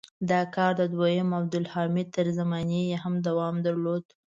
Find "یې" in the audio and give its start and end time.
2.89-2.97